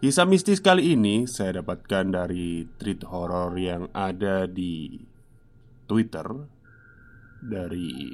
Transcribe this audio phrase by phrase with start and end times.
[0.00, 4.96] Kisah mistis kali ini saya dapatkan dari tweet horor yang ada di
[5.84, 6.24] Twitter
[7.44, 8.08] dari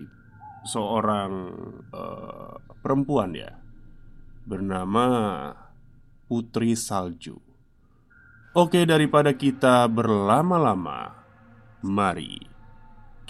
[0.66, 1.30] seorang
[1.94, 3.54] uh, perempuan ya
[4.42, 5.06] bernama
[6.26, 7.38] Putri Salju.
[8.58, 11.22] Oke, daripada kita berlama-lama,
[11.86, 12.50] mari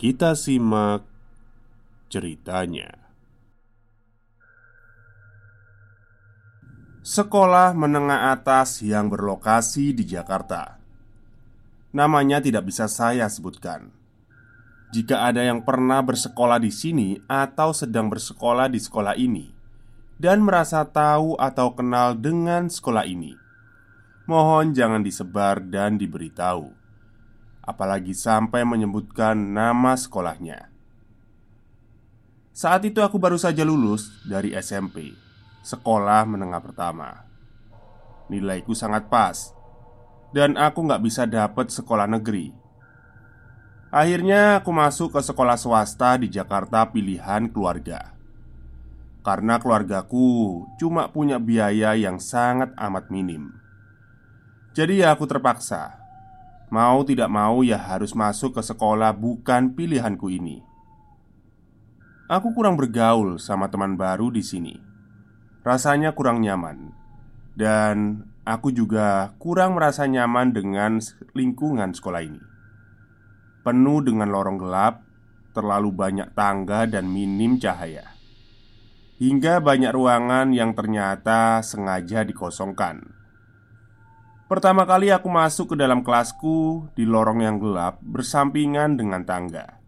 [0.01, 1.05] kita simak
[2.09, 3.06] ceritanya.
[7.07, 10.75] Sekolah menengah atas yang berlokasi di Jakarta.
[11.95, 13.95] Namanya tidak bisa saya sebutkan.
[14.91, 19.55] Jika ada yang pernah bersekolah di sini atau sedang bersekolah di sekolah ini
[20.19, 23.39] dan merasa tahu atau kenal dengan sekolah ini,
[24.27, 26.75] mohon jangan disebar dan diberitahu,
[27.63, 30.75] apalagi sampai menyebutkan nama sekolahnya.
[32.51, 35.26] Saat itu aku baru saja lulus dari SMP
[35.67, 37.27] sekolah menengah pertama.
[38.31, 39.51] Nilaiku sangat pas,
[40.31, 42.55] dan aku nggak bisa dapat sekolah negeri.
[43.91, 48.15] Akhirnya aku masuk ke sekolah swasta di Jakarta pilihan keluarga.
[49.27, 53.51] Karena keluargaku cuma punya biaya yang sangat amat minim.
[54.71, 55.99] Jadi ya aku terpaksa.
[56.71, 60.63] Mau tidak mau ya harus masuk ke sekolah bukan pilihanku ini.
[62.27, 64.96] Aku kurang bergaul sama teman baru di sini
[65.67, 66.95] rasanya kurang nyaman,
[67.59, 71.03] dan aku juga kurang merasa nyaman dengan
[71.35, 72.39] lingkungan sekolah ini.
[73.67, 75.03] Penuh dengan lorong gelap,
[75.51, 78.15] terlalu banyak tangga, dan minim cahaya,
[79.19, 83.03] hingga banyak ruangan yang ternyata sengaja dikosongkan.
[84.47, 89.83] Pertama kali aku masuk ke dalam kelasku di lorong yang gelap bersampingan dengan tangga,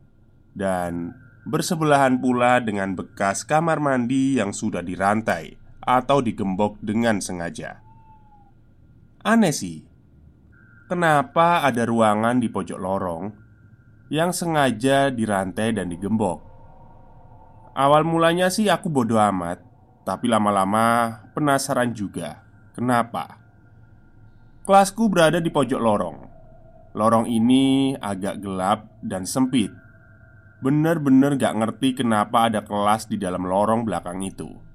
[0.59, 1.15] dan
[1.47, 7.83] bersebelahan pula dengan bekas kamar mandi yang sudah dirantai atau digembok dengan sengaja.
[9.23, 9.85] Aneh sih,
[10.87, 13.25] kenapa ada ruangan di pojok lorong
[14.09, 16.41] yang sengaja dirantai dan digembok?
[17.79, 19.63] Awal mulanya sih aku bodoh amat,
[20.03, 22.43] tapi lama-lama penasaran juga.
[22.75, 23.39] Kenapa?
[24.67, 26.19] Kelasku berada di pojok lorong.
[26.99, 29.71] Lorong ini agak gelap dan sempit.
[30.59, 34.68] Bener-bener gak ngerti kenapa ada kelas di dalam lorong belakang itu.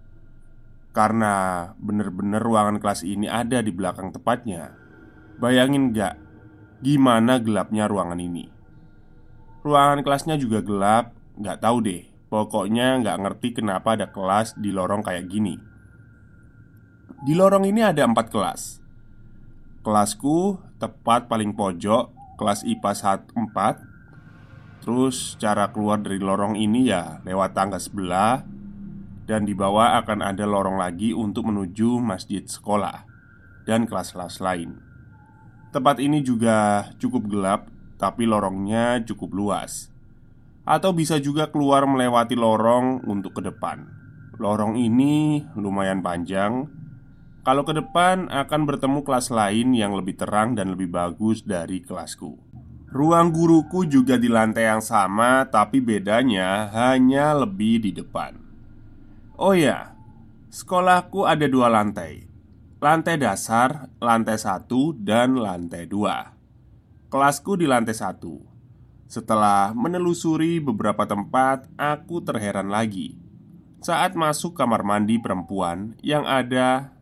[0.93, 4.77] Karena bener-bener ruangan kelas ini ada di belakang tepatnya.
[5.41, 6.23] Bayangin gak
[6.83, 8.51] Gimana gelapnya ruangan ini?
[9.63, 11.15] Ruangan kelasnya juga gelap.
[11.39, 12.03] Gak tahu deh.
[12.27, 15.55] Pokoknya gak ngerti kenapa ada kelas di lorong kayak gini.
[17.23, 18.83] Di lorong ini ada empat kelas.
[19.79, 27.55] Kelasku tepat paling pojok Kelas IPA 4 Terus cara keluar dari lorong ini ya lewat
[27.55, 28.43] tangga sebelah
[29.23, 33.07] dan di bawah akan ada lorong lagi untuk menuju masjid sekolah
[33.63, 34.79] dan kelas-kelas lain.
[35.73, 39.89] Tempat ini juga cukup gelap, tapi lorongnya cukup luas,
[40.67, 43.87] atau bisa juga keluar melewati lorong untuk ke depan.
[44.37, 46.67] Lorong ini lumayan panjang.
[47.43, 52.39] Kalau ke depan akan bertemu kelas lain yang lebih terang dan lebih bagus dari kelasku.
[52.93, 58.42] Ruang guruku juga di lantai yang sama, tapi bedanya hanya lebih di depan.
[59.33, 59.97] Oh ya,
[60.53, 62.29] sekolahku ada dua lantai.
[62.77, 66.37] Lantai dasar, lantai satu, dan lantai dua.
[67.09, 68.45] Kelasku di lantai satu.
[69.09, 73.17] Setelah menelusuri beberapa tempat, aku terheran lagi.
[73.81, 76.93] Saat masuk kamar mandi perempuan yang ada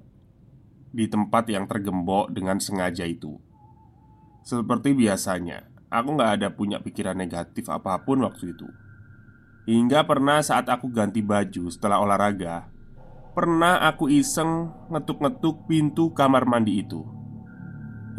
[0.95, 3.43] di tempat yang tergembok dengan sengaja itu.
[4.47, 8.71] Seperti biasanya, aku nggak ada punya pikiran negatif apa pun waktu itu
[9.69, 12.71] Hingga pernah saat aku ganti baju setelah olahraga
[13.31, 16.99] Pernah aku iseng ngetuk-ngetuk pintu kamar mandi itu.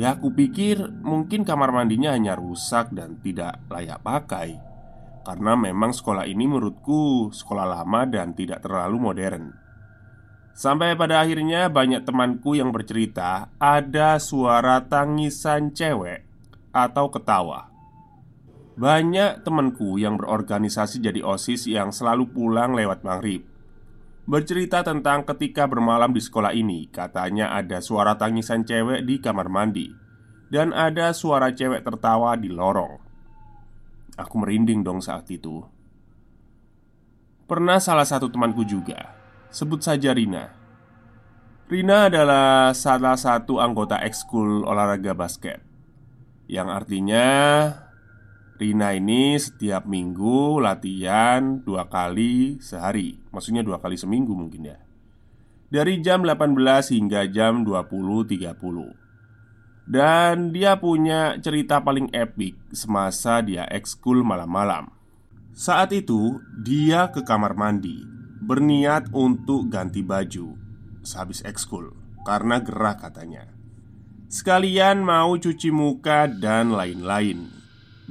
[0.00, 4.56] Ya aku pikir mungkin kamar mandinya hanya rusak dan tidak layak pakai.
[5.20, 9.52] Karena memang sekolah ini menurutku sekolah lama dan tidak terlalu modern.
[10.56, 16.24] Sampai pada akhirnya banyak temanku yang bercerita Ada suara tangisan cewek
[16.72, 17.71] atau ketawa
[18.72, 23.44] banyak temanku yang berorganisasi jadi OSIS yang selalu pulang lewat maghrib.
[24.22, 29.90] Bercerita tentang ketika bermalam di sekolah ini Katanya ada suara tangisan cewek di kamar mandi
[30.46, 33.02] Dan ada suara cewek tertawa di lorong.
[34.14, 35.66] Aku merinding dong saat itu.
[37.50, 39.16] Pernah salah satu temanku juga.
[39.50, 40.54] Sebut saja Rina.
[41.66, 45.64] Rina adalah salah satu anggota ekskul olahraga basket
[46.44, 47.26] Yang artinya
[48.62, 53.18] Rina ini setiap minggu latihan dua kali sehari.
[53.34, 54.78] Maksudnya dua kali seminggu mungkin ya.
[55.66, 58.30] Dari jam 18 hingga jam 20.30
[59.82, 64.94] Dan dia punya cerita paling epik semasa dia ekskul malam-malam.
[65.50, 67.98] Saat itu dia ke kamar mandi
[68.46, 70.54] Berniat untuk ganti baju
[71.02, 71.92] Sehabis ekskul
[72.22, 73.50] Karena gerah katanya.
[74.30, 77.61] Sekalian mau cuci muka dan lain-lain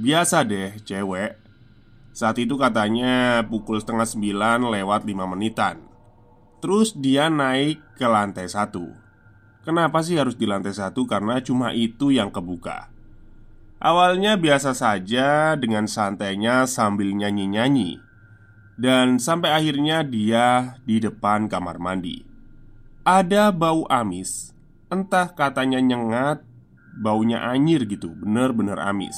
[0.02, 1.38] Biasa deh cewek.
[2.10, 5.78] Saat itu katanya pukul setengah sembilan lewat lima menitan.
[6.58, 8.90] Terus dia naik ke lantai satu.
[9.62, 11.06] Kenapa sih harus di lantai satu?
[11.06, 12.90] Karena cuma itu yang kebuka.
[13.78, 18.02] Awalnya biasa saja dengan santainya sambil nyanyi-nyanyi.
[18.74, 22.26] Dan sampai akhirnya dia di depan kamar mandi.
[23.06, 24.50] Ada bau amis.
[24.90, 26.42] Entah katanya nyengat
[26.92, 28.12] Baunya anyir gitu.
[28.12, 29.14] Bener-bener amis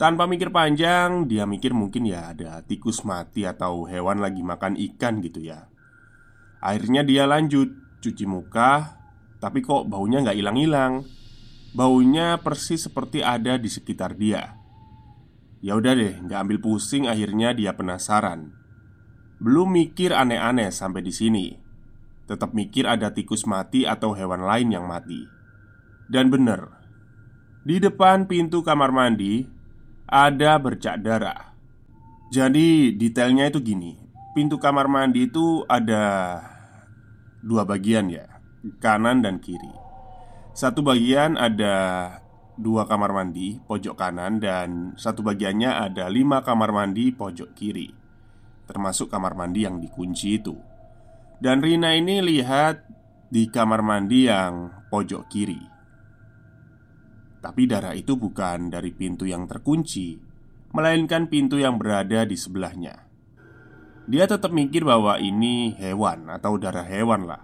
[0.00, 5.22] tanpa mikir panjang, dia mikir mungkin ya ada tikus mati atau hewan lagi makan ikan
[5.22, 5.68] gitu ya
[6.62, 8.98] Akhirnya dia lanjut cuci muka
[9.42, 11.02] Tapi kok baunya nggak hilang-hilang
[11.74, 14.62] Baunya persis seperti ada di sekitar dia
[15.62, 17.06] Ya udah deh, nggak ambil pusing.
[17.06, 18.50] Akhirnya dia penasaran.
[19.38, 21.54] Belum mikir aneh-aneh sampai di sini.
[22.26, 25.22] Tetap mikir ada tikus mati atau hewan lain yang mati.
[26.10, 26.66] Dan bener,
[27.62, 29.46] di depan pintu kamar mandi
[30.12, 31.56] ada bercak darah.
[32.28, 33.96] Jadi detailnya itu gini.
[34.36, 36.40] Pintu kamar mandi itu ada
[37.40, 38.28] dua bagian ya
[38.80, 39.72] Kanan dan kiri.
[40.52, 42.08] Satu bagian ada
[42.60, 47.88] dua kamar mandi pojok kanan Dan satu bagiannya ada lima kamar mandi pojok kiri.
[48.68, 50.54] Termasuk kamar mandi yang dikunci itu.
[51.42, 52.86] Dan Rina ini lihat
[53.32, 55.72] di kamar mandi yang pojok kiri
[57.42, 60.14] tapi darah itu bukan dari pintu yang terkunci,
[60.70, 63.02] melainkan pintu yang berada di sebelahnya.
[64.06, 67.42] Dia tetap mikir bahwa ini hewan atau darah hewan lah.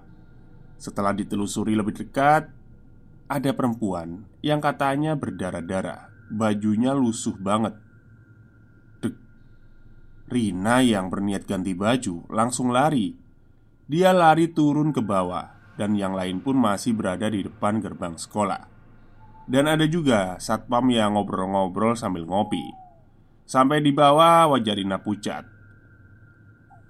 [0.78, 2.46] Setelah ditelusuri lebih dekat,
[3.26, 7.74] ada perempuan yang katanya berdarah-darah, bajunya lusuh banget.
[9.02, 9.14] Dek,
[10.30, 13.18] Rina yang berniat ganti baju langsung lari.
[13.90, 18.77] Dia lari turun ke bawah, dan yang lain pun masih berada di depan gerbang sekolah.
[19.48, 22.60] Dan ada juga satpam yang ngobrol-ngobrol sambil ngopi.
[23.48, 25.48] Sampai di bawah wajah Rina pucat.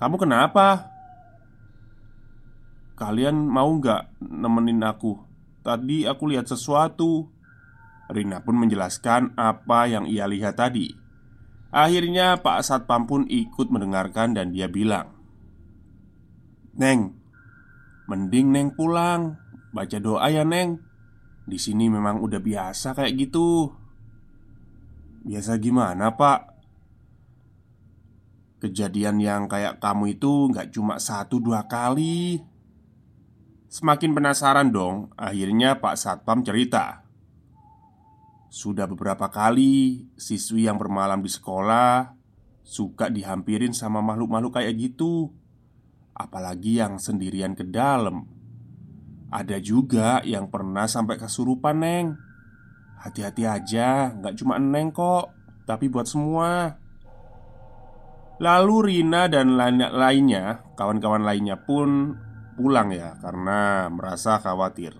[0.02, 0.90] Kamu kenapa?
[2.98, 5.22] Kalian mau nggak nemenin aku?
[5.62, 7.30] Tadi aku lihat sesuatu.
[8.10, 10.90] Rina pun menjelaskan apa yang ia lihat tadi.
[11.70, 15.14] Akhirnya Pak Satpam pun ikut mendengarkan dan dia bilang
[16.74, 17.14] Neng,
[18.10, 19.38] mending Neng pulang.
[19.70, 20.87] Baca doa ya Neng
[21.48, 23.72] di sini memang udah biasa kayak gitu.
[25.24, 26.40] Biasa gimana, Pak?
[28.62, 32.44] Kejadian yang kayak kamu itu nggak cuma satu dua kali.
[33.68, 37.04] Semakin penasaran dong, akhirnya Pak Satpam cerita.
[38.48, 42.16] Sudah beberapa kali siswi yang bermalam di sekolah
[42.68, 45.32] suka dihampirin sama makhluk-makhluk kayak gitu.
[46.12, 48.28] Apalagi yang sendirian ke dalam.
[49.28, 52.16] Ada juga yang pernah sampai kesurupan, Neng.
[52.96, 55.30] Hati-hati aja, nggak cuma Neng kok
[55.68, 56.80] Tapi buat semua.
[58.40, 59.52] Lalu Rina dan
[59.92, 62.16] lainnya, kawan-kawan lainnya pun
[62.56, 64.96] pulang ya Karena merasa khawatir.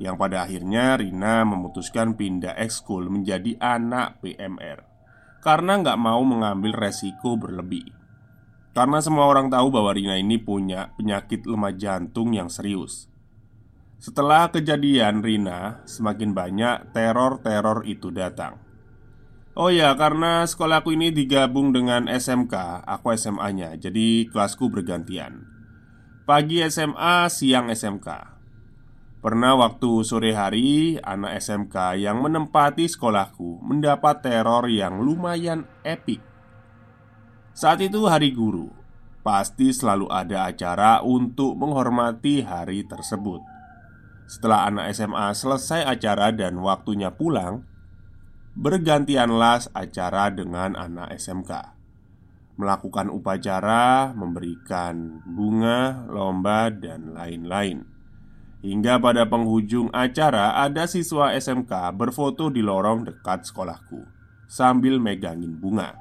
[0.00, 4.80] Yang pada akhirnya Rina memutuskan pindah ekskul menjadi anak PMR
[5.44, 7.92] Karena nggak mau mengambil resiko berlebih.
[8.72, 13.09] Karena semua orang tahu bahwa Rina ini punya penyakit lemah jantung yang serius
[14.00, 18.56] setelah kejadian Rina, semakin banyak teror-teror itu datang.
[19.52, 25.44] Oh ya, karena sekolahku ini digabung dengan SMK, aku SMA-nya, jadi kelasku bergantian.
[26.24, 28.40] Pagi SMA, siang SMK.
[29.20, 36.24] Pernah waktu sore hari, anak SMK yang menempati sekolahku mendapat teror yang lumayan epik.
[37.52, 38.72] Saat itu hari guru,
[39.20, 43.49] pasti selalu ada acara untuk menghormati hari tersebut.
[44.30, 47.66] Setelah anak SMA selesai acara dan waktunya pulang
[48.54, 51.80] Bergantianlah acara dengan anak SMK
[52.60, 57.88] melakukan upacara, memberikan bunga, lomba, dan lain-lain.
[58.60, 64.04] Hingga pada penghujung acara ada siswa SMK berfoto di lorong dekat sekolahku
[64.44, 65.96] Sambil megangin bunga.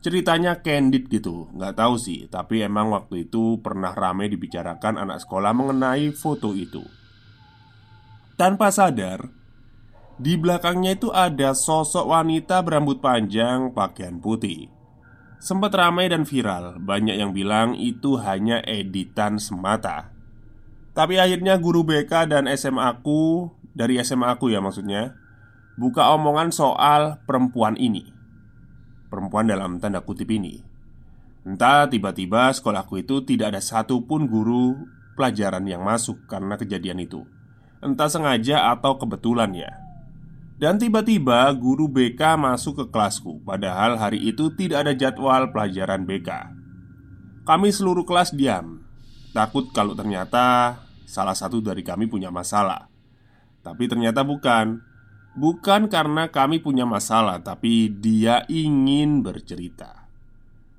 [0.00, 5.52] Ceritanya candid gitu, nggak tahu sih Tapi emang waktu itu pernah rame dibicarakan anak sekolah
[5.52, 6.80] mengenai foto itu
[8.36, 9.32] Tanpa sadar
[10.20, 14.68] Di belakangnya itu ada sosok wanita berambut panjang pakaian putih.
[15.40, 20.12] Sempat ramai dan viral Banyak yang bilang itu hanya editan semata.
[20.92, 25.16] Tapi akhirnya guru BK dan SMA aku Dari SMA aku ya maksudnya
[25.80, 28.04] Buka omongan soal perempuan ini.
[29.08, 30.60] Perempuan dalam tanda kutip ini.
[31.48, 34.76] Entah tiba-tiba sekolahku itu tidak ada satupun guru
[35.16, 37.24] pelajaran yang masuk karena kejadian itu
[37.84, 39.72] Entah sengaja atau kebetulan ya
[40.56, 46.30] Dan tiba-tiba guru BK masuk ke kelasku Padahal hari itu tidak ada jadwal pelajaran BK
[47.44, 48.86] Kami seluruh kelas diam
[49.36, 52.90] Takut kalau ternyata salah satu dari kami punya masalah.
[53.60, 54.82] Tapi ternyata bukan.
[55.36, 60.08] Bukan karena kami punya masalah, tapi dia ingin bercerita.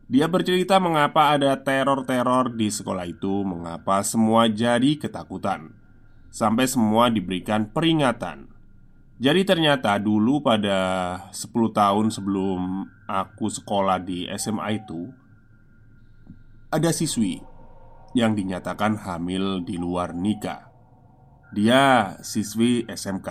[0.10, 5.78] Dia bercerita mengapa ada teror-teror di sekolah itu, mengapa semua jadi ketakutan,
[6.30, 8.48] sampai semua diberikan peringatan.
[9.18, 10.78] Jadi ternyata dulu pada
[11.34, 15.10] 10 tahun sebelum aku sekolah di SMA itu
[16.68, 17.40] Ada siswi
[18.14, 20.68] yang dinyatakan hamil di luar nikah.
[21.56, 23.30] Dia siswi SMK.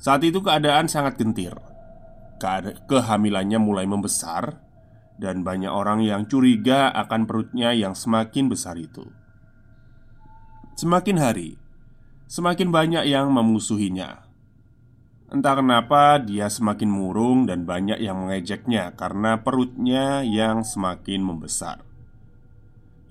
[0.00, 1.52] Saat itu keadaan sangat gentir.
[2.90, 4.58] Kehamilannya mulai membesar
[5.20, 9.06] dan banyak orang yang curiga akan perutnya yang semakin besar itu.
[10.72, 11.60] Semakin hari,
[12.32, 14.24] semakin banyak yang memusuhinya.
[15.28, 21.84] Entah kenapa dia semakin murung dan banyak yang mengejeknya karena perutnya yang semakin membesar.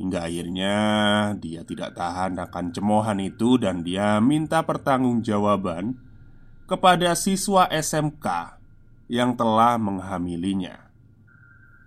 [0.01, 0.75] Hingga akhirnya
[1.38, 5.94] dia tidak tahan akan cemohan itu dan dia minta pertanggungjawaban
[6.65, 8.58] kepada siswa SMK
[9.06, 10.89] yang telah menghamilinya.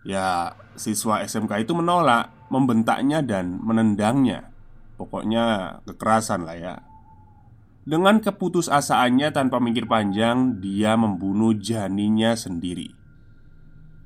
[0.07, 4.54] Ya, siswa SMK itu menolak, membentaknya dan menendangnya.
[4.95, 6.75] Pokoknya kekerasan lah ya.
[7.85, 12.97] Dengan keputusasaannya tanpa mikir panjang, dia membunuh janinya sendiri.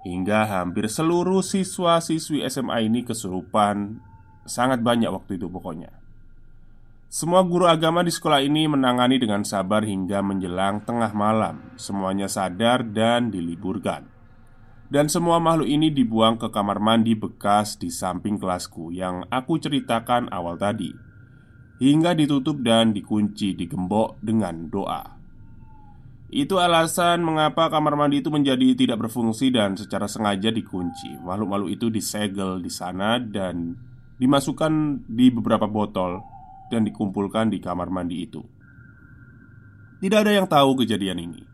[0.00, 4.00] Hingga hampir seluruh siswa-siswi SMA ini kesurupan
[4.48, 5.92] Sangat banyak waktu itu pokoknya.
[7.08, 11.72] Semua guru agama di sekolah ini menangani dengan sabar hingga menjelang tengah malam.
[11.80, 14.08] Semuanya sadar dan diliburkan.
[14.88, 20.32] Dan semua makhluk ini dibuang ke kamar mandi bekas di samping kelasku Yang aku ceritakan
[20.32, 21.07] awal tadi
[21.78, 25.18] Hingga ditutup dan dikunci digembok dengan doa
[26.28, 31.16] itu alasan mengapa kamar mandi itu menjadi tidak berfungsi dan secara sengaja dikunci.
[31.24, 33.80] Makhluk-makhluk itu disegel di sana dan
[34.20, 36.20] dimasukkan di beberapa botol
[36.68, 38.44] dan dikumpulkan di kamar mandi itu.
[40.04, 41.48] Tidak ada yang tahu kejadian ini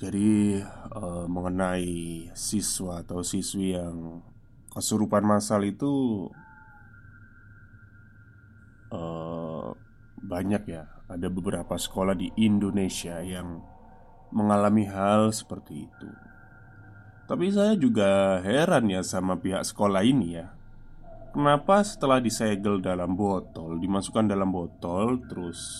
[0.00, 0.56] Jadi
[0.96, 4.24] uh, mengenai siswa atau siswi yang
[4.72, 6.24] kesurupan massal itu
[8.88, 9.76] uh,
[10.24, 13.60] banyak ya ada beberapa sekolah di Indonesia yang
[14.32, 16.08] mengalami hal seperti itu.
[17.28, 20.48] Tapi saya juga heran ya sama pihak sekolah ini ya.
[21.30, 25.78] Kenapa setelah disegel dalam botol, dimasukkan dalam botol, terus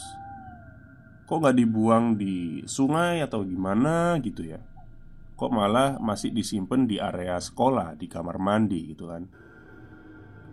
[1.30, 4.58] kok nggak dibuang di sungai atau gimana gitu ya?
[5.38, 9.22] Kok malah masih disimpan di area sekolah, di kamar mandi gitu kan?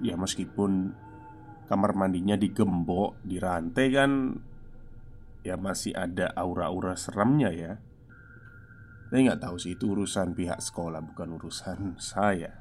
[0.05, 0.93] Ya meskipun
[1.65, 4.37] kamar mandinya digembok, dirantai kan
[5.41, 7.81] ya masih ada aura-aura seremnya ya.
[9.09, 11.79] Saya nggak tahu sih itu urusan pihak sekolah bukan urusan
[12.13, 12.53] saya.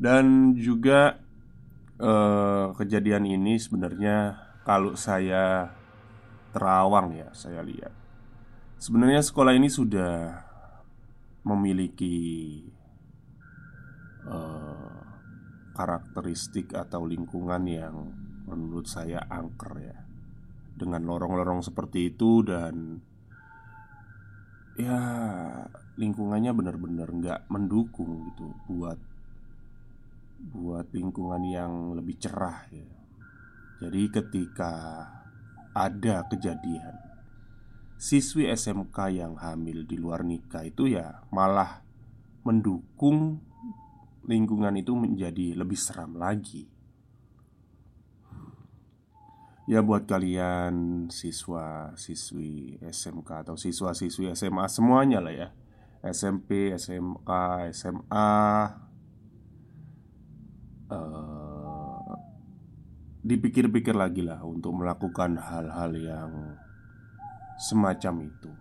[0.00, 1.20] Dan juga
[2.00, 5.76] eh, kejadian ini sebenarnya kalau saya
[6.58, 7.94] terawang ya saya lihat
[8.82, 10.42] sebenarnya sekolah ini sudah
[11.46, 12.18] memiliki
[14.26, 14.98] eh,
[15.78, 17.94] karakteristik atau lingkungan yang
[18.50, 19.98] menurut saya angker ya
[20.74, 22.98] dengan lorong-lorong seperti itu dan
[24.74, 24.98] ya
[25.94, 28.98] lingkungannya benar-benar nggak mendukung gitu buat
[30.38, 32.90] buat lingkungan yang lebih cerah ya.
[33.78, 34.74] Jadi ketika
[35.78, 37.08] ada kejadian
[37.98, 41.82] siswi SMK yang hamil di luar nikah itu ya malah
[42.46, 43.42] mendukung
[44.26, 46.70] lingkungan itu menjadi lebih seram lagi.
[49.68, 55.48] Ya buat kalian siswa siswi SMK atau siswa siswi SMA semuanya lah ya
[55.98, 57.28] SMP, SMK,
[57.74, 58.30] SMA
[60.88, 61.37] uh, eh,
[63.28, 66.56] Dipikir-pikir lagi lah untuk melakukan hal-hal yang
[67.60, 68.52] semacam itu.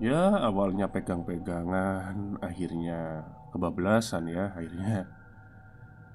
[0.00, 3.22] Ya awalnya pegang-pegangan Akhirnya
[3.54, 5.06] kebablasan ya Akhirnya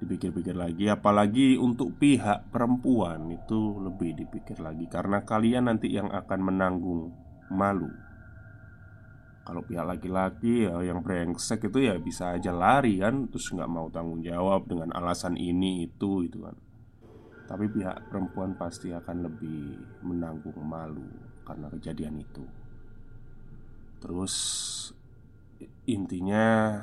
[0.01, 0.89] Dipikir-pikir lagi.
[0.89, 4.89] Apalagi untuk pihak perempuan Itu lebih dipikir lagi.
[4.89, 7.13] Karena kalian nanti yang akan menanggung
[7.53, 8.08] malu
[9.49, 13.89] Kalau pihak laki-laki ya yang brengsek itu ya bisa aja lari kan Terus nggak mau
[13.89, 16.53] tanggung jawab dengan alasan ini itu itu kan.
[17.49, 19.73] Tapi pihak perempuan pasti akan lebih
[20.05, 21.09] menanggung malu
[21.41, 22.45] Karena kejadian itu.
[23.97, 24.35] Terus
[25.89, 26.77] intinya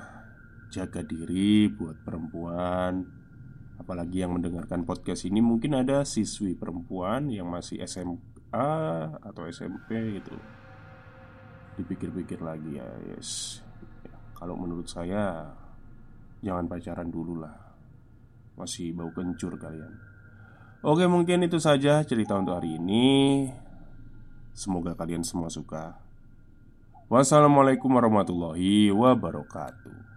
[0.74, 3.06] jaga diri buat perempuan.
[3.78, 8.66] Apalagi yang mendengarkan podcast ini mungkin ada siswi perempuan yang masih SMA
[9.22, 10.34] atau SMP gitu
[11.76, 13.60] Dipikir-pikir lagi ya yes.
[14.04, 15.52] Ya, Kalau menurut saya
[16.44, 17.74] Jangan pacaran dulu lah.
[18.54, 19.92] Masih bau kencur kalian.
[20.84, 23.48] Oke mungkin itu saja cerita untuk hari ini.
[24.54, 25.98] Semoga kalian semua suka.
[27.10, 30.15] Wassalamualaikum warahmatullahi wabarakatuh